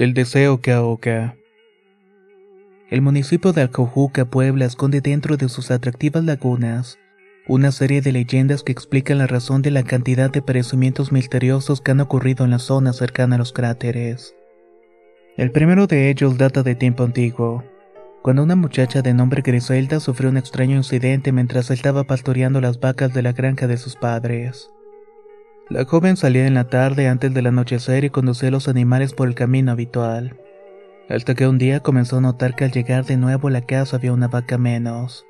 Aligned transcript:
El 0.00 0.14
deseo 0.14 0.62
que 0.62 0.72
ahoga. 0.72 1.36
El 2.88 3.02
municipio 3.02 3.52
de 3.52 3.60
Alcojuca, 3.60 4.24
Puebla, 4.24 4.64
esconde 4.64 5.02
dentro 5.02 5.36
de 5.36 5.50
sus 5.50 5.70
atractivas 5.70 6.24
lagunas 6.24 6.98
una 7.46 7.70
serie 7.70 8.00
de 8.00 8.10
leyendas 8.10 8.62
que 8.62 8.72
explican 8.72 9.18
la 9.18 9.26
razón 9.26 9.60
de 9.60 9.70
la 9.70 9.82
cantidad 9.82 10.30
de 10.30 10.40
perecimientos 10.40 11.12
misteriosos 11.12 11.82
que 11.82 11.90
han 11.90 12.00
ocurrido 12.00 12.46
en 12.46 12.50
la 12.50 12.58
zona 12.58 12.94
cercana 12.94 13.34
a 13.34 13.38
los 13.40 13.52
cráteres. 13.52 14.34
El 15.36 15.52
primero 15.52 15.86
de 15.86 16.08
ellos 16.08 16.38
data 16.38 16.62
de 16.62 16.76
tiempo 16.76 17.04
antiguo, 17.04 17.62
cuando 18.22 18.42
una 18.42 18.56
muchacha 18.56 19.02
de 19.02 19.12
nombre 19.12 19.42
Griselda 19.42 20.00
sufrió 20.00 20.30
un 20.30 20.38
extraño 20.38 20.76
incidente 20.76 21.30
mientras 21.30 21.70
estaba 21.70 22.04
pastoreando 22.04 22.62
las 22.62 22.80
vacas 22.80 23.12
de 23.12 23.20
la 23.20 23.32
granja 23.32 23.66
de 23.66 23.76
sus 23.76 23.96
padres. 23.96 24.70
La 25.70 25.84
joven 25.84 26.16
salía 26.16 26.48
en 26.48 26.54
la 26.54 26.64
tarde 26.64 27.06
antes 27.06 27.32
del 27.32 27.46
anochecer 27.46 28.02
y 28.02 28.10
conducía 28.10 28.48
a 28.48 28.52
los 28.52 28.66
animales 28.66 29.14
por 29.14 29.28
el 29.28 29.36
camino 29.36 29.70
habitual. 29.70 30.36
Hasta 31.08 31.36
que 31.36 31.46
un 31.46 31.58
día 31.58 31.78
comenzó 31.78 32.16
a 32.16 32.20
notar 32.20 32.56
que 32.56 32.64
al 32.64 32.72
llegar 32.72 33.04
de 33.04 33.16
nuevo 33.16 33.46
a 33.46 33.52
la 33.52 33.60
casa 33.60 33.96
había 33.96 34.12
una 34.12 34.26
vaca 34.26 34.58
menos. 34.58 35.24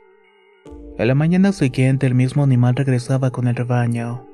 A 0.99 1.05
la 1.05 1.15
mañana 1.15 1.53
siguiente 1.53 2.07
el 2.07 2.15
mismo 2.15 2.43
animal 2.43 2.75
regresaba 2.75 3.31
con 3.31 3.49
el 3.49 3.55
rebaño, 3.55 4.27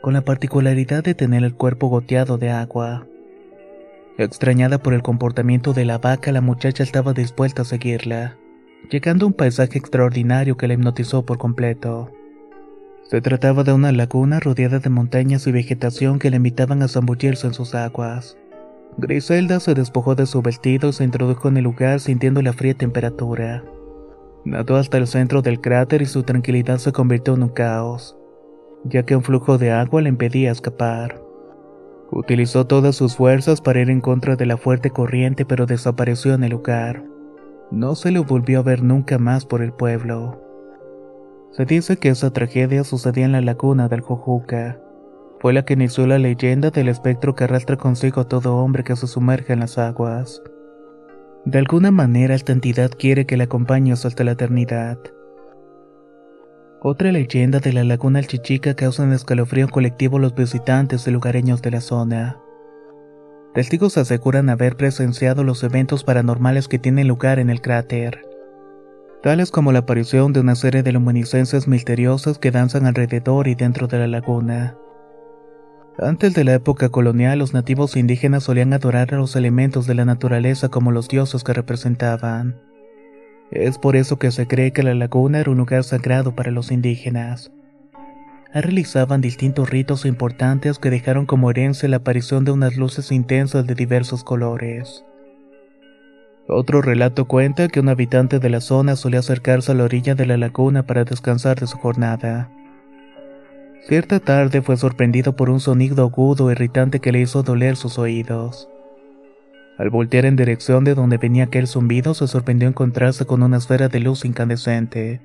con 0.00 0.14
la 0.14 0.22
particularidad 0.22 1.04
de 1.04 1.14
tener 1.14 1.44
el 1.44 1.56
cuerpo 1.56 1.88
goteado 1.88 2.38
de 2.38 2.48
agua. 2.48 3.06
Extrañada 4.16 4.78
por 4.78 4.94
el 4.94 5.02
comportamiento 5.02 5.74
de 5.74 5.84
la 5.84 5.98
vaca, 5.98 6.32
la 6.32 6.40
muchacha 6.40 6.82
estaba 6.82 7.12
dispuesta 7.12 7.62
a 7.62 7.66
seguirla, 7.66 8.38
llegando 8.90 9.26
a 9.26 9.28
un 9.28 9.34
paisaje 9.34 9.78
extraordinario 9.78 10.56
que 10.56 10.68
la 10.68 10.74
hipnotizó 10.74 11.26
por 11.26 11.36
completo. 11.36 12.10
Se 13.04 13.20
trataba 13.20 13.64
de 13.64 13.72
una 13.72 13.92
laguna 13.92 14.40
rodeada 14.40 14.78
de 14.78 14.88
montañas 14.88 15.46
y 15.46 15.52
vegetación 15.52 16.18
que 16.18 16.30
le 16.30 16.36
invitaban 16.36 16.82
a 16.82 16.88
zambullirse 16.88 17.46
en 17.46 17.54
sus 17.54 17.74
aguas. 17.74 18.38
Griselda 18.96 19.60
se 19.60 19.74
despojó 19.74 20.14
de 20.14 20.26
su 20.26 20.42
vestido 20.42 20.90
y 20.90 20.92
se 20.92 21.04
introdujo 21.04 21.48
en 21.48 21.56
el 21.56 21.64
lugar 21.64 22.00
sintiendo 22.00 22.42
la 22.42 22.52
fría 22.52 22.74
temperatura. 22.74 23.64
Nadó 24.44 24.76
hasta 24.76 24.98
el 24.98 25.06
centro 25.06 25.40
del 25.42 25.60
cráter 25.60 26.02
y 26.02 26.06
su 26.06 26.22
tranquilidad 26.22 26.78
se 26.78 26.92
convirtió 26.92 27.34
en 27.34 27.44
un 27.44 27.48
caos, 27.50 28.16
ya 28.84 29.04
que 29.04 29.16
un 29.16 29.22
flujo 29.22 29.58
de 29.58 29.72
agua 29.72 30.02
le 30.02 30.08
impedía 30.08 30.50
escapar. 30.50 31.22
Utilizó 32.10 32.66
todas 32.66 32.96
sus 32.96 33.16
fuerzas 33.16 33.60
para 33.60 33.80
ir 33.80 33.88
en 33.88 34.00
contra 34.00 34.36
de 34.36 34.46
la 34.46 34.58
fuerte 34.58 34.90
corriente 34.90 35.46
pero 35.46 35.64
desapareció 35.64 36.34
en 36.34 36.44
el 36.44 36.50
lugar. 36.50 37.04
No 37.70 37.94
se 37.94 38.10
le 38.10 38.18
volvió 38.18 38.58
a 38.60 38.62
ver 38.62 38.82
nunca 38.82 39.18
más 39.18 39.46
por 39.46 39.62
el 39.62 39.72
pueblo. 39.72 40.51
Se 41.52 41.66
dice 41.66 41.98
que 41.98 42.08
esa 42.08 42.30
tragedia 42.30 42.82
sucedía 42.82 43.26
en 43.26 43.32
la 43.32 43.42
laguna 43.42 43.88
del 43.88 44.00
Jojuca. 44.00 44.80
Fue 45.38 45.52
la 45.52 45.66
que 45.66 45.74
inició 45.74 46.06
la 46.06 46.18
leyenda 46.18 46.70
del 46.70 46.88
espectro 46.88 47.34
que 47.34 47.44
arrastra 47.44 47.76
consigo 47.76 48.22
a 48.22 48.28
todo 48.28 48.56
hombre 48.56 48.84
que 48.84 48.96
se 48.96 49.06
sumerge 49.06 49.52
en 49.52 49.60
las 49.60 49.76
aguas. 49.76 50.42
De 51.44 51.58
alguna 51.58 51.90
manera 51.90 52.34
esta 52.34 52.52
entidad 52.52 52.90
quiere 52.98 53.26
que 53.26 53.36
la 53.36 53.44
acompañe 53.44 53.92
hasta 53.92 54.24
la 54.24 54.32
eternidad. 54.32 54.98
Otra 56.80 57.12
leyenda 57.12 57.58
de 57.58 57.74
la 57.74 57.84
laguna 57.84 58.18
El 58.18 58.28
Chichica 58.28 58.74
causa 58.74 59.02
un 59.02 59.12
escalofrío 59.12 59.68
colectivo 59.68 60.16
a 60.16 60.20
los 60.20 60.34
visitantes 60.34 61.06
y 61.06 61.10
lugareños 61.10 61.60
de 61.60 61.70
la 61.70 61.80
zona. 61.82 62.38
Testigos 63.52 63.98
aseguran 63.98 64.48
haber 64.48 64.76
presenciado 64.76 65.44
los 65.44 65.62
eventos 65.62 66.02
paranormales 66.02 66.66
que 66.66 66.78
tienen 66.78 67.08
lugar 67.08 67.38
en 67.38 67.50
el 67.50 67.60
cráter 67.60 68.31
tales 69.22 69.52
como 69.52 69.70
la 69.70 69.80
aparición 69.80 70.32
de 70.32 70.40
una 70.40 70.56
serie 70.56 70.82
de 70.82 70.92
luminiscencias 70.92 71.68
misteriosas 71.68 72.38
que 72.38 72.50
danzan 72.50 72.86
alrededor 72.86 73.46
y 73.46 73.54
dentro 73.54 73.86
de 73.86 73.98
la 73.98 74.08
laguna. 74.08 74.76
Antes 75.98 76.34
de 76.34 76.42
la 76.42 76.54
época 76.54 76.88
colonial, 76.88 77.38
los 77.38 77.54
nativos 77.54 77.96
indígenas 77.96 78.44
solían 78.44 78.72
adorar 78.72 79.14
a 79.14 79.18
los 79.18 79.36
elementos 79.36 79.86
de 79.86 79.94
la 79.94 80.04
naturaleza 80.04 80.70
como 80.70 80.90
los 80.90 81.08
dioses 81.08 81.44
que 81.44 81.52
representaban. 81.52 82.60
Es 83.52 83.78
por 83.78 83.94
eso 83.94 84.18
que 84.18 84.32
se 84.32 84.46
cree 84.48 84.72
que 84.72 84.82
la 84.82 84.94
laguna 84.94 85.38
era 85.38 85.50
un 85.50 85.58
lugar 85.58 85.84
sagrado 85.84 86.34
para 86.34 86.50
los 86.50 86.72
indígenas. 86.72 87.52
Realizaban 88.52 89.20
distintos 89.20 89.70
ritos 89.70 90.04
importantes 90.04 90.78
que 90.78 90.90
dejaron 90.90 91.26
como 91.26 91.50
herencia 91.50 91.88
la 91.88 91.98
aparición 91.98 92.44
de 92.44 92.52
unas 92.52 92.76
luces 92.76 93.12
intensas 93.12 93.66
de 93.66 93.74
diversos 93.74 94.24
colores. 94.24 95.04
Otro 96.54 96.82
relato 96.82 97.24
cuenta 97.24 97.68
que 97.68 97.80
un 97.80 97.88
habitante 97.88 98.38
de 98.38 98.50
la 98.50 98.60
zona 98.60 98.94
solía 98.94 99.20
acercarse 99.20 99.72
a 99.72 99.74
la 99.74 99.84
orilla 99.84 100.14
de 100.14 100.26
la 100.26 100.36
laguna 100.36 100.86
para 100.86 101.04
descansar 101.04 101.58
de 101.58 101.66
su 101.66 101.78
jornada. 101.78 102.50
Cierta 103.88 104.20
tarde 104.20 104.60
fue 104.60 104.76
sorprendido 104.76 105.34
por 105.34 105.48
un 105.48 105.60
sonido 105.60 106.04
agudo 106.04 106.50
e 106.50 106.52
irritante 106.52 107.00
que 107.00 107.10
le 107.10 107.20
hizo 107.20 107.42
doler 107.42 107.76
sus 107.76 107.98
oídos. 107.98 108.68
Al 109.78 109.88
voltear 109.88 110.26
en 110.26 110.36
dirección 110.36 110.84
de 110.84 110.94
donde 110.94 111.16
venía 111.16 111.44
aquel 111.44 111.66
zumbido, 111.66 112.12
se 112.12 112.28
sorprendió 112.28 112.68
encontrarse 112.68 113.24
con 113.24 113.42
una 113.42 113.56
esfera 113.56 113.88
de 113.88 114.00
luz 114.00 114.26
incandescente. 114.26 115.22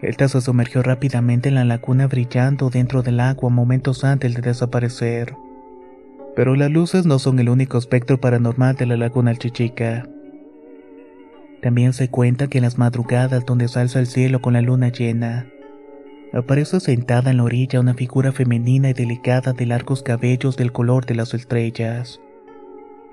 Esta 0.00 0.28
se 0.28 0.40
sumergió 0.40 0.82
rápidamente 0.82 1.50
en 1.50 1.56
la 1.56 1.64
laguna 1.66 2.06
brillando 2.06 2.70
dentro 2.70 3.02
del 3.02 3.20
agua 3.20 3.50
momentos 3.50 4.02
antes 4.02 4.34
de 4.34 4.40
desaparecer. 4.40 5.34
Pero 6.34 6.56
las 6.56 6.70
luces 6.70 7.04
no 7.04 7.18
son 7.18 7.38
el 7.38 7.50
único 7.50 7.76
espectro 7.76 8.18
paranormal 8.18 8.76
de 8.76 8.86
la 8.86 8.96
laguna 8.96 9.34
Chichica. 9.36 10.08
También 11.62 11.92
se 11.92 12.08
cuenta 12.08 12.46
que 12.46 12.58
en 12.58 12.64
las 12.64 12.78
madrugadas 12.78 13.44
donde 13.44 13.68
salza 13.68 13.98
el 13.98 14.06
cielo 14.06 14.40
con 14.40 14.52
la 14.52 14.62
luna 14.62 14.90
llena, 14.90 15.46
aparece 16.32 16.78
sentada 16.80 17.30
en 17.30 17.38
la 17.38 17.44
orilla 17.44 17.80
una 17.80 17.94
figura 17.94 18.32
femenina 18.32 18.90
y 18.90 18.92
delicada 18.92 19.52
de 19.52 19.66
largos 19.66 20.02
cabellos 20.02 20.56
del 20.56 20.72
color 20.72 21.06
de 21.06 21.14
las 21.14 21.34
estrellas. 21.34 22.20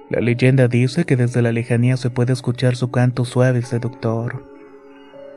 La 0.09 0.19
leyenda 0.19 0.67
dice 0.67 1.05
que 1.05 1.15
desde 1.15 1.41
la 1.41 1.51
lejanía 1.51 1.97
se 1.97 2.11
puede 2.11 2.33
escuchar 2.33 2.75
su 2.75 2.91
canto 2.91 3.25
suave 3.25 3.59
y 3.59 3.63
seductor, 3.63 4.45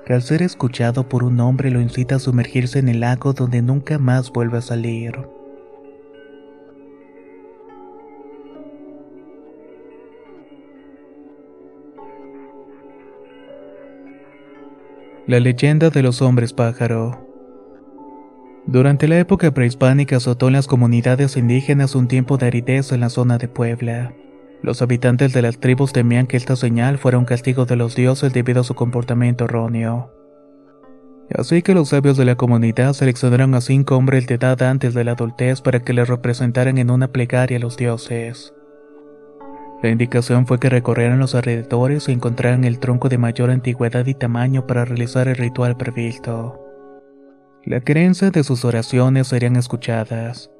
que 0.04 0.12
al 0.12 0.22
ser 0.22 0.42
escuchado 0.42 1.08
por 1.08 1.24
un 1.24 1.40
hombre 1.40 1.70
lo 1.70 1.80
incita 1.80 2.16
a 2.16 2.18
sumergirse 2.18 2.78
en 2.78 2.88
el 2.88 3.00
lago 3.00 3.32
donde 3.32 3.62
nunca 3.62 3.98
más 3.98 4.30
vuelve 4.30 4.58
a 4.58 4.62
salir. 4.62 5.14
La 15.28 15.40
leyenda 15.40 15.90
de 15.90 16.02
los 16.02 16.22
hombres 16.22 16.54
pájaro. 16.54 17.28
Durante 18.64 19.06
la 19.08 19.18
época 19.18 19.52
prehispánica 19.52 20.16
azotó 20.16 20.46
en 20.46 20.54
las 20.54 20.66
comunidades 20.66 21.36
indígenas 21.36 21.94
un 21.94 22.08
tiempo 22.08 22.38
de 22.38 22.46
aridez 22.46 22.92
en 22.92 23.00
la 23.00 23.10
zona 23.10 23.36
de 23.36 23.46
Puebla. 23.46 24.14
Los 24.62 24.80
habitantes 24.80 25.34
de 25.34 25.42
las 25.42 25.60
tribus 25.60 25.92
temían 25.92 26.26
que 26.26 26.38
esta 26.38 26.56
señal 26.56 26.96
fuera 26.96 27.18
un 27.18 27.26
castigo 27.26 27.66
de 27.66 27.76
los 27.76 27.94
dioses 27.94 28.32
debido 28.32 28.62
a 28.62 28.64
su 28.64 28.74
comportamiento 28.74 29.44
erróneo. 29.44 30.10
Así 31.34 31.60
que 31.60 31.74
los 31.74 31.90
sabios 31.90 32.16
de 32.16 32.24
la 32.24 32.36
comunidad 32.36 32.94
seleccionaron 32.94 33.54
a 33.54 33.60
cinco 33.60 33.98
hombres 33.98 34.26
de 34.28 34.36
edad 34.36 34.62
antes 34.62 34.94
de 34.94 35.04
la 35.04 35.12
adultez 35.12 35.60
para 35.60 35.80
que 35.80 35.92
les 35.92 36.08
representaran 36.08 36.78
en 36.78 36.90
una 36.90 37.08
plegaria 37.08 37.58
a 37.58 37.60
los 37.60 37.76
dioses. 37.76 38.54
La 39.82 39.90
indicación 39.90 40.46
fue 40.46 40.58
que 40.58 40.68
recorrieran 40.68 41.20
los 41.20 41.36
alrededores 41.36 42.08
y 42.08 42.12
encontraran 42.12 42.64
el 42.64 42.80
tronco 42.80 43.08
de 43.08 43.18
mayor 43.18 43.50
antigüedad 43.50 44.06
y 44.06 44.14
tamaño 44.14 44.66
para 44.66 44.84
realizar 44.84 45.28
el 45.28 45.36
ritual 45.36 45.76
previsto. 45.76 46.60
La 47.64 47.80
creencia 47.80 48.30
de 48.30 48.42
sus 48.42 48.64
oraciones 48.64 49.28
serían 49.28 49.54
escuchadas. 49.54 50.50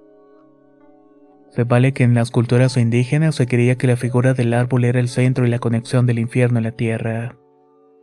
Se 1.50 1.64
vale 1.64 1.92
que 1.92 2.04
en 2.04 2.14
las 2.14 2.30
culturas 2.30 2.76
indígenas 2.76 3.34
se 3.34 3.46
creía 3.46 3.76
que 3.76 3.88
la 3.88 3.96
figura 3.96 4.34
del 4.34 4.54
árbol 4.54 4.84
era 4.84 5.00
el 5.00 5.08
centro 5.08 5.46
y 5.46 5.50
la 5.50 5.58
conexión 5.58 6.06
del 6.06 6.20
infierno 6.20 6.58
en 6.58 6.64
la 6.64 6.72
tierra. 6.72 7.36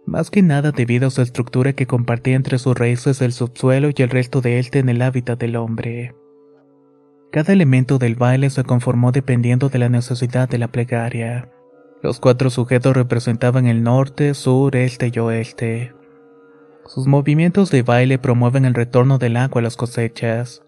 Más 0.05 0.29
que 0.29 0.41
nada 0.41 0.71
debido 0.71 1.07
a 1.07 1.11
su 1.11 1.21
estructura 1.21 1.73
que 1.73 1.87
compartía 1.87 2.35
entre 2.35 2.59
sus 2.59 2.77
raíces 2.77 3.21
el 3.21 3.31
subsuelo 3.31 3.89
y 3.95 4.01
el 4.01 4.09
resto 4.09 4.41
de 4.41 4.59
él 4.59 4.67
en 4.73 4.89
el 4.89 5.01
hábitat 5.01 5.39
del 5.39 5.55
hombre. 5.55 6.13
Cada 7.35 7.51
elemento 7.51 7.97
del 7.97 8.15
baile 8.15 8.49
se 8.49 8.63
conformó 8.63 9.11
dependiendo 9.11 9.67
de 9.67 9.77
la 9.77 9.89
necesidad 9.89 10.47
de 10.47 10.57
la 10.57 10.69
plegaria. 10.69 11.49
Los 12.01 12.21
cuatro 12.21 12.49
sujetos 12.49 12.95
representaban 12.95 13.67
el 13.67 13.83
norte, 13.83 14.33
sur, 14.33 14.73
este 14.77 15.11
y 15.13 15.19
oeste. 15.19 15.93
Sus 16.85 17.07
movimientos 17.07 17.71
de 17.71 17.81
baile 17.81 18.19
promueven 18.19 18.63
el 18.63 18.73
retorno 18.73 19.17
del 19.17 19.35
agua 19.35 19.59
a 19.59 19.63
las 19.63 19.75
cosechas. 19.75 20.63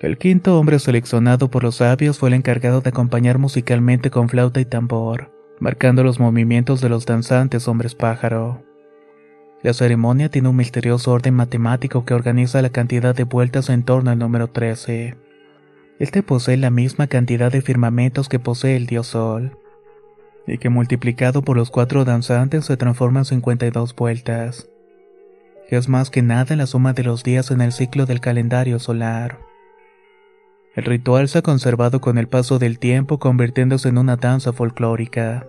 El 0.00 0.18
quinto 0.18 0.58
hombre 0.58 0.80
seleccionado 0.80 1.52
por 1.52 1.62
los 1.62 1.76
sabios 1.76 2.18
fue 2.18 2.30
el 2.30 2.34
encargado 2.34 2.80
de 2.80 2.88
acompañar 2.88 3.38
musicalmente 3.38 4.10
con 4.10 4.28
flauta 4.28 4.58
y 4.58 4.64
tambor, 4.64 5.30
marcando 5.60 6.02
los 6.02 6.18
movimientos 6.18 6.80
de 6.80 6.88
los 6.88 7.06
danzantes 7.06 7.68
hombres 7.68 7.94
pájaro. 7.94 8.64
La 9.62 9.72
ceremonia 9.72 10.30
tiene 10.30 10.48
un 10.48 10.56
misterioso 10.56 11.12
orden 11.12 11.34
matemático 11.34 12.04
que 12.04 12.14
organiza 12.14 12.60
la 12.60 12.70
cantidad 12.70 13.14
de 13.14 13.22
vueltas 13.22 13.68
en 13.68 13.84
torno 13.84 14.10
al 14.10 14.18
número 14.18 14.48
13. 14.48 15.29
Este 16.00 16.22
posee 16.22 16.56
la 16.56 16.70
misma 16.70 17.08
cantidad 17.08 17.52
de 17.52 17.60
firmamentos 17.60 18.30
que 18.30 18.38
posee 18.38 18.74
el 18.74 18.86
dios 18.86 19.08
Sol, 19.08 19.58
y 20.46 20.56
que 20.56 20.70
multiplicado 20.70 21.42
por 21.42 21.58
los 21.58 21.70
cuatro 21.70 22.06
danzantes 22.06 22.64
se 22.64 22.78
transforma 22.78 23.20
en 23.20 23.24
52 23.26 23.94
vueltas, 23.94 24.66
que 25.68 25.76
es 25.76 25.90
más 25.90 26.08
que 26.08 26.22
nada 26.22 26.56
la 26.56 26.66
suma 26.66 26.94
de 26.94 27.04
los 27.04 27.22
días 27.22 27.50
en 27.50 27.60
el 27.60 27.72
ciclo 27.72 28.06
del 28.06 28.20
calendario 28.20 28.78
solar. 28.78 29.40
El 30.74 30.84
ritual 30.84 31.28
se 31.28 31.40
ha 31.40 31.42
conservado 31.42 32.00
con 32.00 32.16
el 32.16 32.28
paso 32.28 32.58
del 32.58 32.78
tiempo 32.78 33.18
convirtiéndose 33.18 33.90
en 33.90 33.98
una 33.98 34.16
danza 34.16 34.54
folclórica, 34.54 35.48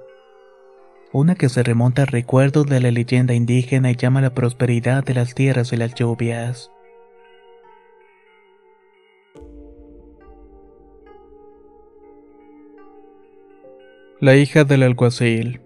una 1.13 1.35
que 1.35 1.47
se 1.47 1.63
remonta 1.63 2.01
a 2.01 2.07
recuerdos 2.07 2.65
de 2.65 2.81
la 2.81 2.91
leyenda 2.91 3.33
indígena 3.33 3.89
y 3.89 3.95
llama 3.95 4.19
la 4.19 4.33
prosperidad 4.33 5.05
de 5.05 5.13
las 5.13 5.33
tierras 5.33 5.71
y 5.71 5.77
las 5.77 5.95
lluvias. 5.95 6.71
La 14.21 14.35
hija 14.35 14.65
del 14.65 14.83
alguacil. 14.83 15.61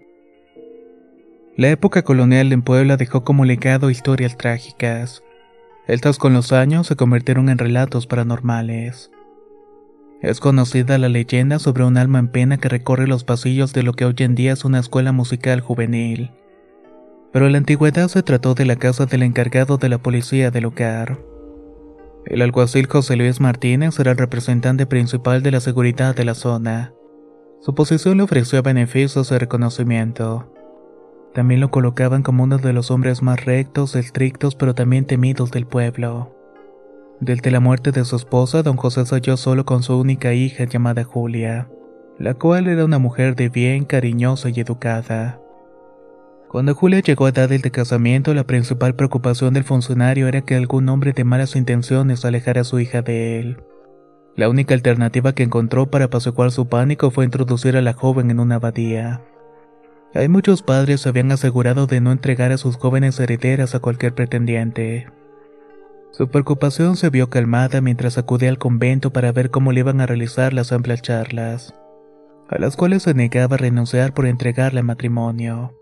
La 1.58 1.68
época 1.68 2.04
colonial 2.04 2.50
en 2.54 2.62
Puebla 2.62 2.96
dejó 2.96 3.22
como 3.22 3.44
legado 3.44 3.90
historias 3.90 4.38
trágicas. 4.38 5.22
Estas 5.86 6.16
con 6.16 6.32
los 6.32 6.52
años 6.52 6.86
se 6.86 6.96
convirtieron 6.96 7.50
en 7.50 7.58
relatos 7.58 8.06
paranormales. 8.06 9.10
Es 10.22 10.40
conocida 10.40 10.96
la 10.96 11.10
leyenda 11.10 11.58
sobre 11.58 11.84
un 11.84 11.98
alma 11.98 12.18
en 12.18 12.28
pena 12.28 12.56
que 12.56 12.70
recorre 12.70 13.06
los 13.06 13.24
pasillos 13.24 13.74
de 13.74 13.82
lo 13.82 13.92
que 13.92 14.06
hoy 14.06 14.14
en 14.20 14.34
día 14.34 14.54
es 14.54 14.64
una 14.64 14.80
escuela 14.80 15.12
musical 15.12 15.60
juvenil. 15.60 16.30
Pero 17.34 17.44
en 17.44 17.52
la 17.52 17.58
antigüedad 17.58 18.08
se 18.08 18.22
trató 18.22 18.54
de 18.54 18.64
la 18.64 18.76
casa 18.76 19.04
del 19.04 19.22
encargado 19.22 19.76
de 19.76 19.90
la 19.90 19.98
policía 19.98 20.50
del 20.50 20.62
lugar. 20.62 21.18
El 22.24 22.40
alguacil 22.40 22.86
José 22.86 23.16
Luis 23.16 23.38
Martínez 23.38 24.00
era 24.00 24.12
el 24.12 24.16
representante 24.16 24.86
principal 24.86 25.42
de 25.42 25.50
la 25.50 25.60
seguridad 25.60 26.16
de 26.16 26.24
la 26.24 26.34
zona. 26.34 26.95
Su 27.66 27.74
posición 27.74 28.18
le 28.18 28.22
ofreció 28.22 28.62
beneficios 28.62 29.28
de 29.28 29.40
reconocimiento. 29.40 30.48
También 31.34 31.58
lo 31.58 31.72
colocaban 31.72 32.22
como 32.22 32.44
uno 32.44 32.58
de 32.58 32.72
los 32.72 32.92
hombres 32.92 33.22
más 33.22 33.44
rectos, 33.44 33.96
estrictos, 33.96 34.54
pero 34.54 34.76
también 34.76 35.04
temidos 35.04 35.50
del 35.50 35.66
pueblo. 35.66 36.32
Desde 37.18 37.50
la 37.50 37.58
muerte 37.58 37.90
de 37.90 38.04
su 38.04 38.14
esposa, 38.14 38.62
don 38.62 38.76
José 38.76 39.04
se 39.04 39.16
halló 39.16 39.36
solo 39.36 39.64
con 39.64 39.82
su 39.82 39.98
única 39.98 40.32
hija 40.32 40.62
llamada 40.62 41.02
Julia, 41.02 41.68
la 42.20 42.34
cual 42.34 42.68
era 42.68 42.84
una 42.84 43.00
mujer 43.00 43.34
de 43.34 43.48
bien, 43.48 43.84
cariñosa 43.84 44.48
y 44.50 44.60
educada. 44.60 45.40
Cuando 46.46 46.72
Julia 46.72 47.00
llegó 47.00 47.26
a 47.26 47.30
edad 47.30 47.48
del 47.48 47.68
casamiento, 47.72 48.32
la 48.32 48.44
principal 48.44 48.94
preocupación 48.94 49.54
del 49.54 49.64
funcionario 49.64 50.28
era 50.28 50.42
que 50.42 50.54
algún 50.54 50.88
hombre 50.88 51.12
de 51.12 51.24
malas 51.24 51.56
intenciones 51.56 52.24
alejara 52.24 52.60
a 52.60 52.64
su 52.64 52.78
hija 52.78 53.02
de 53.02 53.40
él. 53.40 53.56
La 54.36 54.50
única 54.50 54.74
alternativa 54.74 55.34
que 55.34 55.42
encontró 55.42 55.90
para 55.90 56.06
apaciguar 56.06 56.50
su 56.50 56.68
pánico 56.68 57.10
fue 57.10 57.24
introducir 57.24 57.74
a 57.74 57.80
la 57.80 57.94
joven 57.94 58.30
en 58.30 58.38
una 58.38 58.56
abadía. 58.56 59.22
Hay 60.14 60.28
muchos 60.28 60.62
padres 60.62 61.00
se 61.00 61.08
habían 61.08 61.32
asegurado 61.32 61.86
de 61.86 62.02
no 62.02 62.12
entregar 62.12 62.52
a 62.52 62.58
sus 62.58 62.76
jóvenes 62.76 63.18
herederas 63.18 63.74
a 63.74 63.80
cualquier 63.80 64.14
pretendiente. 64.14 65.06
Su 66.10 66.28
preocupación 66.28 66.96
se 66.96 67.08
vio 67.08 67.30
calmada 67.30 67.80
mientras 67.80 68.18
acudía 68.18 68.50
al 68.50 68.58
convento 68.58 69.10
para 69.10 69.32
ver 69.32 69.50
cómo 69.50 69.72
le 69.72 69.80
iban 69.80 70.02
a 70.02 70.06
realizar 70.06 70.52
las 70.52 70.70
amplias 70.70 71.00
charlas, 71.00 71.74
a 72.48 72.58
las 72.58 72.76
cuales 72.76 73.04
se 73.04 73.14
negaba 73.14 73.54
a 73.54 73.58
renunciar 73.58 74.12
por 74.12 74.26
entregarle 74.26 74.80
a 74.80 74.82
matrimonio. 74.82 75.74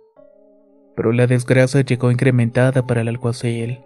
Pero 0.95 1.11
la 1.11 1.27
desgracia 1.27 1.81
llegó 1.81 2.12
incrementada 2.12 2.87
para 2.87 3.01
el 3.01 3.09
alguacil 3.09 3.81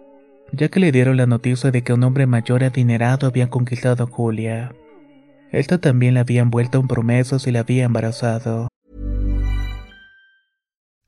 ya 0.51 0.69
que 0.69 0.79
le 0.79 0.91
dieron 0.91 1.17
la 1.17 1.25
noticia 1.25 1.71
de 1.71 1.83
que 1.83 1.93
un 1.93 2.03
hombre 2.03 2.25
mayor 2.25 2.63
adinerado 2.63 3.27
había 3.27 3.49
conquistado 3.49 4.03
a 4.03 4.07
Julia. 4.07 4.73
Esta 5.51 5.79
también 5.79 6.13
la 6.13 6.21
había 6.21 6.41
envuelto 6.41 6.79
en 6.79 6.87
promesas 6.87 7.47
y 7.47 7.51
la 7.51 7.61
había 7.61 7.85
embarazado. 7.85 8.67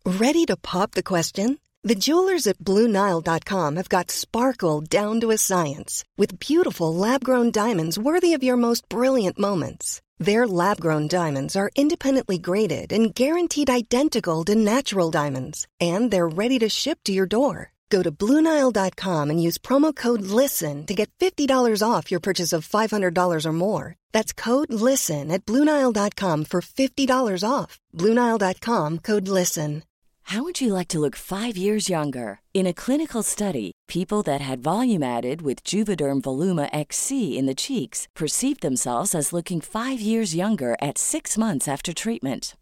Ready 0.04 0.46
to 0.46 0.58
pop 0.58 0.92
the 0.92 1.04
question? 1.04 1.60
The 1.84 1.96
jewelers 1.96 2.46
at 2.46 2.60
BlueNile.com 2.60 3.76
have 3.76 3.90
got 3.90 4.12
sparkle 4.12 4.82
down 4.82 5.20
to 5.22 5.32
a 5.32 5.38
science 5.38 6.04
with 6.16 6.40
beautiful 6.40 6.94
lab-grown 6.94 7.52
diamonds 7.52 7.98
worthy 7.98 8.34
of 8.36 8.44
your 8.44 8.56
most 8.56 8.88
brilliant 8.88 9.40
moments. 9.40 10.00
Their 10.20 10.46
lab-grown 10.46 11.08
diamonds 11.08 11.56
are 11.56 11.72
independently 11.76 12.38
graded 12.38 12.92
and 12.92 13.16
guaranteed 13.16 13.70
identical 13.70 14.44
to 14.46 14.54
natural 14.54 15.10
diamonds, 15.10 15.68
and 15.80 16.12
they're 16.12 16.28
ready 16.28 16.60
to 16.60 16.70
ship 16.70 17.00
to 17.06 17.14
your 17.14 17.26
door. 17.26 17.71
Go 17.92 18.02
to 18.02 18.12
Bluenile.com 18.12 19.30
and 19.30 19.44
use 19.44 19.58
promo 19.58 19.94
code 19.94 20.22
LISTEN 20.22 20.86
to 20.88 20.96
get 20.96 21.12
$50 21.20 21.84
off 21.88 22.10
your 22.10 22.22
purchase 22.22 22.54
of 22.54 22.68
$500 22.68 23.46
or 23.46 23.54
more. 23.54 23.96
That's 24.14 24.34
code 24.34 24.74
LISTEN 24.74 25.30
at 25.30 25.46
Bluenile.com 25.46 26.46
for 26.46 26.62
$50 26.62 27.44
off. 27.48 27.80
Bluenile.com 27.94 29.00
code 29.00 29.28
LISTEN. 29.28 29.84
How 30.24 30.44
would 30.44 30.62
you 30.62 30.72
like 30.72 30.88
to 30.90 31.00
look 31.00 31.18
five 31.18 31.58
years 31.58 31.90
younger? 31.90 32.40
In 32.54 32.66
a 32.66 32.74
clinical 32.74 33.24
study, 33.24 33.74
people 33.90 34.22
that 34.24 34.40
had 34.40 34.64
volume 34.64 35.04
added 35.04 35.42
with 35.42 35.64
Juvederm 35.66 36.22
Voluma 36.22 36.70
XC 36.72 37.38
in 37.38 37.48
the 37.48 37.62
cheeks 37.66 38.08
perceived 38.16 38.62
themselves 38.62 39.14
as 39.14 39.34
looking 39.34 39.60
five 39.60 40.00
years 40.00 40.34
younger 40.34 40.78
at 40.82 40.98
six 40.98 41.38
months 41.38 41.68
after 41.68 41.94
treatment. 41.94 42.56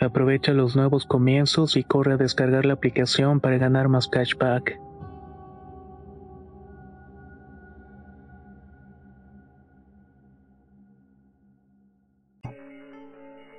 Aprovecha 0.00 0.52
los 0.52 0.76
nuevos 0.76 1.06
comienzos 1.06 1.76
y 1.76 1.82
corre 1.82 2.12
a 2.12 2.16
descargar 2.16 2.64
la 2.64 2.74
aplicación 2.74 3.40
para 3.40 3.58
ganar 3.58 3.88
más 3.88 4.06
cashback. 4.06 4.78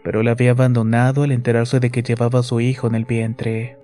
Pero 0.01 0.23
la 0.23 0.31
había 0.31 0.51
abandonado 0.51 1.23
al 1.23 1.31
enterarse 1.33 1.79
de 1.81 1.89
que 1.89 2.03
llevaba 2.03 2.39
a 2.39 2.43
su 2.43 2.61
hijo 2.61 2.87
en 2.87 2.95
el 2.95 3.05
vientre. 3.05 3.77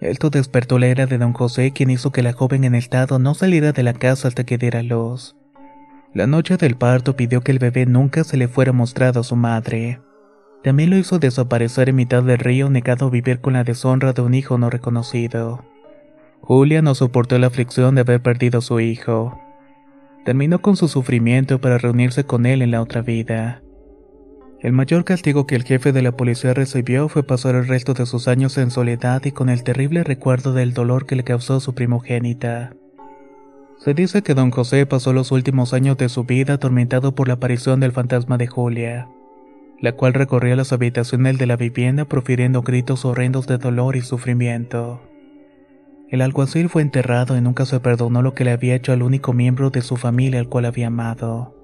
Esto 0.00 0.30
despertó 0.30 0.78
la 0.78 0.88
era 0.88 1.06
de 1.06 1.16
don 1.16 1.32
José, 1.32 1.72
quien 1.72 1.90
hizo 1.90 2.10
que 2.10 2.22
la 2.22 2.32
joven 2.32 2.64
en 2.64 2.74
estado 2.74 3.18
no 3.18 3.34
saliera 3.34 3.72
de 3.72 3.82
la 3.82 3.94
casa 3.94 4.28
hasta 4.28 4.44
que 4.44 4.58
diera 4.58 4.82
luz. 4.82 5.36
La 6.12 6.26
noche 6.26 6.56
del 6.56 6.76
parto 6.76 7.16
pidió 7.16 7.40
que 7.40 7.52
el 7.52 7.58
bebé 7.58 7.86
nunca 7.86 8.24
se 8.24 8.36
le 8.36 8.48
fuera 8.48 8.72
mostrado 8.72 9.20
a 9.20 9.24
su 9.24 9.36
madre. 9.36 10.00
También 10.66 10.90
lo 10.90 10.96
hizo 10.96 11.20
desaparecer 11.20 11.90
en 11.90 11.94
mitad 11.94 12.24
del 12.24 12.40
río, 12.40 12.68
negado 12.70 13.06
a 13.06 13.10
vivir 13.10 13.40
con 13.40 13.52
la 13.52 13.62
deshonra 13.62 14.12
de 14.12 14.22
un 14.22 14.34
hijo 14.34 14.58
no 14.58 14.68
reconocido. 14.68 15.64
Julia 16.40 16.82
no 16.82 16.96
soportó 16.96 17.38
la 17.38 17.46
aflicción 17.46 17.94
de 17.94 18.00
haber 18.00 18.20
perdido 18.20 18.58
a 18.58 18.62
su 18.62 18.80
hijo. 18.80 19.40
Terminó 20.24 20.60
con 20.60 20.76
su 20.76 20.88
sufrimiento 20.88 21.60
para 21.60 21.78
reunirse 21.78 22.24
con 22.24 22.46
él 22.46 22.62
en 22.62 22.72
la 22.72 22.82
otra 22.82 23.02
vida. 23.02 23.62
El 24.60 24.72
mayor 24.72 25.04
castigo 25.04 25.46
que 25.46 25.54
el 25.54 25.62
jefe 25.62 25.92
de 25.92 26.02
la 26.02 26.16
policía 26.16 26.52
recibió 26.52 27.08
fue 27.08 27.22
pasar 27.22 27.54
el 27.54 27.68
resto 27.68 27.94
de 27.94 28.04
sus 28.04 28.26
años 28.26 28.58
en 28.58 28.72
soledad 28.72 29.24
y 29.24 29.30
con 29.30 29.50
el 29.50 29.62
terrible 29.62 30.02
recuerdo 30.02 30.52
del 30.52 30.74
dolor 30.74 31.06
que 31.06 31.14
le 31.14 31.22
causó 31.22 31.60
su 31.60 31.76
primogénita. 31.76 32.74
Se 33.78 33.94
dice 33.94 34.22
que 34.22 34.34
don 34.34 34.50
José 34.50 34.84
pasó 34.84 35.12
los 35.12 35.30
últimos 35.30 35.72
años 35.74 35.96
de 35.96 36.08
su 36.08 36.24
vida 36.24 36.54
atormentado 36.54 37.14
por 37.14 37.28
la 37.28 37.34
aparición 37.34 37.78
del 37.78 37.92
fantasma 37.92 38.36
de 38.36 38.48
Julia 38.48 39.06
la 39.80 39.92
cual 39.92 40.14
recorría 40.14 40.56
las 40.56 40.72
habitaciones 40.72 41.38
de 41.38 41.46
la 41.46 41.56
vivienda 41.56 42.04
profiriendo 42.04 42.62
gritos 42.62 43.04
horrendos 43.04 43.46
de 43.46 43.58
dolor 43.58 43.96
y 43.96 44.02
sufrimiento. 44.02 45.02
El 46.08 46.22
alguacil 46.22 46.68
fue 46.68 46.82
enterrado 46.82 47.36
y 47.36 47.40
nunca 47.40 47.66
se 47.66 47.80
perdonó 47.80 48.22
lo 48.22 48.34
que 48.34 48.44
le 48.44 48.52
había 48.52 48.74
hecho 48.74 48.92
al 48.92 49.02
único 49.02 49.32
miembro 49.32 49.70
de 49.70 49.82
su 49.82 49.96
familia 49.96 50.40
al 50.40 50.48
cual 50.48 50.64
había 50.64 50.86
amado. 50.86 51.54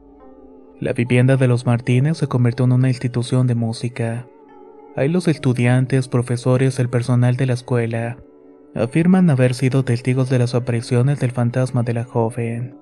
La 0.81 0.93
vivienda 0.93 1.37
de 1.37 1.47
los 1.47 1.65
Martínez 1.65 2.19
se 2.19 2.27
convirtió 2.27 2.65
en 2.65 2.73
una 2.73 2.89
institución 2.89 3.47
de 3.47 3.55
música. 3.55 4.27
Ahí 4.97 5.09
los 5.09 5.29
estudiantes, 5.29 6.09
profesores, 6.09 6.79
el 6.81 6.89
personal 6.89 7.37
de 7.37 7.47
la 7.47 7.53
escuela 7.55 8.19
afirman 8.75 9.31
haber 9.31 9.55
sido 9.55 9.85
testigos 9.85 10.29
de 10.31 10.39
las 10.39 10.55
apariciones 10.55 11.21
del 11.21 11.31
fantasma 11.31 11.83
de 11.83 11.95
la 11.95 12.05
joven. 12.05 12.82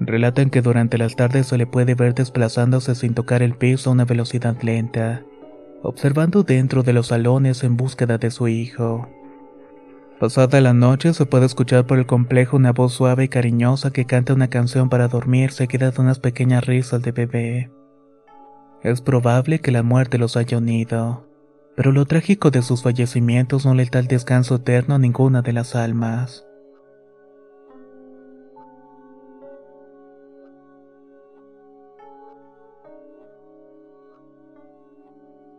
Relatan 0.00 0.50
que 0.50 0.62
durante 0.62 0.96
las 0.96 1.16
tardes 1.16 1.48
se 1.48 1.58
le 1.58 1.66
puede 1.66 1.94
ver 1.94 2.14
desplazándose 2.14 2.94
sin 2.94 3.14
tocar 3.14 3.42
el 3.42 3.54
piso 3.54 3.90
a 3.90 3.92
una 3.94 4.04
velocidad 4.04 4.56
lenta, 4.62 5.24
observando 5.82 6.44
dentro 6.44 6.82
de 6.82 6.92
los 6.92 7.08
salones 7.08 7.64
en 7.64 7.76
búsqueda 7.76 8.16
de 8.18 8.30
su 8.30 8.46
hijo. 8.46 9.08
Pasada 10.20 10.60
la 10.60 10.72
noche 10.72 11.14
se 11.14 11.26
puede 11.26 11.46
escuchar 11.46 11.86
por 11.86 11.98
el 11.98 12.06
complejo 12.06 12.56
una 12.56 12.72
voz 12.72 12.92
suave 12.92 13.24
y 13.24 13.28
cariñosa 13.28 13.92
que 13.92 14.04
canta 14.04 14.34
una 14.34 14.48
canción 14.48 14.88
para 14.88 15.08
dormir 15.08 15.52
seguida 15.52 15.90
de 15.90 16.00
unas 16.00 16.18
pequeñas 16.18 16.64
risas 16.66 17.02
de 17.02 17.12
bebé. 17.12 17.70
Es 18.82 19.00
probable 19.00 19.60
que 19.60 19.70
la 19.70 19.82
muerte 19.82 20.18
los 20.18 20.36
haya 20.36 20.58
unido, 20.58 21.24
pero 21.76 21.92
lo 21.92 22.06
trágico 22.06 22.50
de 22.50 22.62
sus 22.62 22.82
fallecimientos 22.82 23.64
no 23.64 23.74
le 23.74 23.84
da 23.86 24.00
el 24.00 24.08
descanso 24.08 24.56
eterno 24.56 24.96
a 24.96 24.98
ninguna 24.98 25.42
de 25.42 25.52
las 25.52 25.76
almas. 25.76 26.47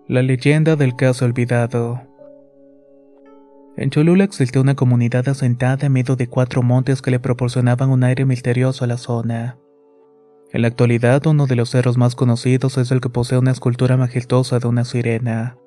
La 0.10 0.24
leyenda 0.24 0.76
del 0.76 0.96
caso 0.96 1.24
olvidado. 1.24 2.02
En 3.78 3.92
Cholula 3.92 4.24
existía 4.24 4.60
una 4.60 4.74
comunidad 4.74 5.30
asentada 5.30 5.86
en 5.86 5.94
medio 5.94 6.16
de 6.16 6.26
cuatro 6.26 6.64
montes 6.64 7.04
que 7.04 7.12
le 7.12 7.20
proporcionaban 7.20 7.92
un 7.92 8.04
aire 8.04 8.26
misterioso 8.26 8.84
a 8.84 8.88
la 8.88 8.98
zona. 8.98 9.60
En 10.52 10.64
la 10.64 10.70
actualidad, 10.70 11.28
uno 11.28 11.46
de 11.46 11.56
los 11.56 11.70
cerros 11.70 12.00
más 12.00 12.16
conocidos 12.16 12.80
es 12.80 12.90
el 12.90 13.02
que 13.02 13.10
posee 13.10 13.38
una 13.38 13.52
escultura 13.52 13.98
majestuosa 13.98 14.58
de 14.58 14.68
una 14.68 14.84
sirena. 14.84 15.60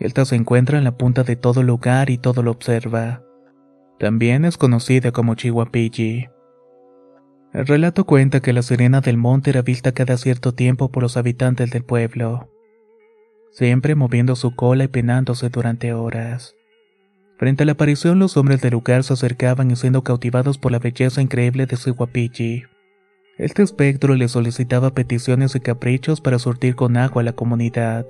Esta 0.00 0.24
se 0.24 0.34
encuentra 0.34 0.76
en 0.76 0.82
la 0.82 0.96
punta 0.96 1.22
de 1.22 1.36
todo 1.36 1.62
lugar 1.62 2.10
y 2.10 2.18
todo 2.18 2.42
lo 2.42 2.50
observa. 2.50 3.22
También 4.00 4.46
es 4.46 4.58
conocida 4.58 5.12
como 5.12 5.36
Chihuapilli. 5.36 6.28
El 7.52 7.66
relato 7.68 8.04
cuenta 8.04 8.40
que 8.40 8.52
la 8.52 8.62
sirena 8.62 9.00
del 9.00 9.16
monte 9.16 9.50
era 9.50 9.62
vista 9.62 9.92
cada 9.92 10.16
cierto 10.16 10.54
tiempo 10.54 10.90
por 10.90 11.04
los 11.04 11.16
habitantes 11.16 11.70
del 11.70 11.84
pueblo 11.84 12.50
siempre 13.50 13.94
moviendo 13.94 14.36
su 14.36 14.54
cola 14.54 14.84
y 14.84 14.88
penándose 14.88 15.48
durante 15.48 15.92
horas. 15.92 16.54
Frente 17.38 17.62
a 17.62 17.66
la 17.66 17.72
aparición, 17.72 18.18
los 18.18 18.36
hombres 18.36 18.60
del 18.60 18.72
lugar 18.72 19.04
se 19.04 19.12
acercaban 19.12 19.70
y 19.70 19.76
siendo 19.76 20.02
cautivados 20.02 20.58
por 20.58 20.72
la 20.72 20.80
belleza 20.80 21.22
increíble 21.22 21.66
de 21.66 21.76
su 21.76 21.94
guapichi. 21.94 22.64
Este 23.38 23.62
espectro 23.62 24.16
le 24.16 24.26
solicitaba 24.26 24.94
peticiones 24.94 25.54
y 25.54 25.60
caprichos 25.60 26.20
para 26.20 26.40
surtir 26.40 26.74
con 26.74 26.96
agua 26.96 27.22
a 27.22 27.24
la 27.24 27.32
comunidad. 27.34 28.06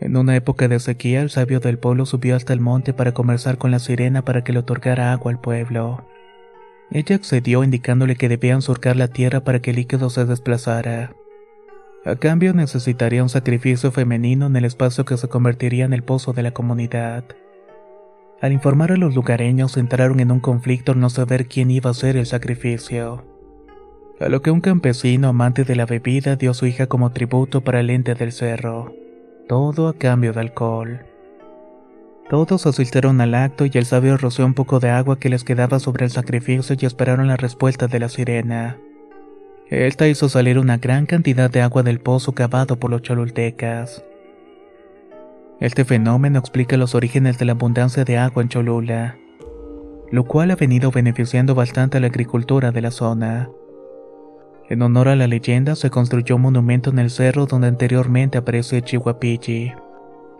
En 0.00 0.16
una 0.16 0.34
época 0.34 0.66
de 0.66 0.80
sequía, 0.80 1.22
el 1.22 1.30
sabio 1.30 1.60
del 1.60 1.78
pueblo 1.78 2.04
subió 2.04 2.34
hasta 2.34 2.52
el 2.52 2.60
monte 2.60 2.92
para 2.92 3.14
conversar 3.14 3.56
con 3.58 3.70
la 3.70 3.78
sirena 3.78 4.24
para 4.24 4.42
que 4.42 4.52
le 4.52 4.58
otorgara 4.58 5.12
agua 5.12 5.30
al 5.30 5.40
pueblo. 5.40 6.04
Ella 6.90 7.16
accedió 7.16 7.62
indicándole 7.62 8.16
que 8.16 8.28
debían 8.28 8.62
surcar 8.62 8.96
la 8.96 9.08
tierra 9.08 9.40
para 9.40 9.60
que 9.60 9.70
el 9.70 9.76
líquido 9.76 10.10
se 10.10 10.24
desplazara. 10.24 11.14
A 12.06 12.14
cambio 12.14 12.54
necesitaría 12.54 13.20
un 13.24 13.28
sacrificio 13.28 13.90
femenino 13.90 14.46
en 14.46 14.54
el 14.54 14.64
espacio 14.64 15.04
que 15.04 15.16
se 15.16 15.26
convertiría 15.26 15.84
en 15.84 15.92
el 15.92 16.04
pozo 16.04 16.32
de 16.32 16.44
la 16.44 16.52
comunidad. 16.52 17.24
Al 18.40 18.52
informar 18.52 18.92
a 18.92 18.96
los 18.96 19.12
lugareños 19.16 19.76
entraron 19.76 20.20
en 20.20 20.30
un 20.30 20.38
conflicto 20.38 20.92
al 20.92 21.00
no 21.00 21.10
saber 21.10 21.48
quién 21.48 21.68
iba 21.72 21.90
a 21.90 21.90
hacer 21.90 22.16
el 22.16 22.26
sacrificio. 22.26 23.24
A 24.20 24.28
lo 24.28 24.40
que 24.40 24.52
un 24.52 24.60
campesino 24.60 25.26
amante 25.26 25.64
de 25.64 25.74
la 25.74 25.84
bebida 25.84 26.36
dio 26.36 26.52
a 26.52 26.54
su 26.54 26.66
hija 26.66 26.86
como 26.86 27.10
tributo 27.10 27.62
para 27.62 27.80
el 27.80 27.90
ente 27.90 28.14
del 28.14 28.30
cerro. 28.30 28.94
Todo 29.48 29.88
a 29.88 29.94
cambio 29.94 30.32
de 30.32 30.40
alcohol. 30.42 31.00
Todos 32.30 32.66
asistieron 32.66 33.20
al 33.20 33.34
acto 33.34 33.66
y 33.66 33.70
el 33.74 33.84
sabio 33.84 34.16
roció 34.16 34.46
un 34.46 34.54
poco 34.54 34.78
de 34.78 34.90
agua 34.90 35.18
que 35.18 35.28
les 35.28 35.42
quedaba 35.42 35.80
sobre 35.80 36.04
el 36.04 36.12
sacrificio 36.12 36.76
y 36.78 36.86
esperaron 36.86 37.26
la 37.26 37.36
respuesta 37.36 37.88
de 37.88 37.98
la 37.98 38.08
sirena. 38.08 38.78
Esta 39.68 40.06
hizo 40.06 40.28
salir 40.28 40.60
una 40.60 40.76
gran 40.76 41.06
cantidad 41.06 41.50
de 41.50 41.60
agua 41.60 41.82
del 41.82 41.98
pozo 41.98 42.32
cavado 42.32 42.76
por 42.76 42.88
los 42.88 43.02
cholultecas. 43.02 44.04
Este 45.58 45.84
fenómeno 45.84 46.38
explica 46.38 46.76
los 46.76 46.94
orígenes 46.94 47.36
de 47.38 47.46
la 47.46 47.52
abundancia 47.52 48.04
de 48.04 48.16
agua 48.16 48.44
en 48.44 48.48
Cholula, 48.48 49.18
lo 50.12 50.22
cual 50.24 50.52
ha 50.52 50.56
venido 50.56 50.92
beneficiando 50.92 51.56
bastante 51.56 51.96
a 51.96 52.00
la 52.00 52.06
agricultura 52.06 52.70
de 52.70 52.80
la 52.80 52.92
zona. 52.92 53.50
En 54.68 54.82
honor 54.82 55.08
a 55.08 55.16
la 55.16 55.26
leyenda 55.26 55.74
se 55.74 55.90
construyó 55.90 56.36
un 56.36 56.42
monumento 56.42 56.90
en 56.90 57.00
el 57.00 57.10
cerro 57.10 57.46
donde 57.46 57.66
anteriormente 57.66 58.38
apareció 58.38 58.78
Chihuapilli, 58.78 59.72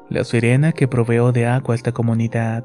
la 0.09 0.23
sirena 0.23 0.71
que 0.71 0.87
proveó 0.87 1.33
de 1.33 1.47
agua 1.47 1.75
a 1.75 1.77
esta 1.77 1.91
comunidad. 1.91 2.65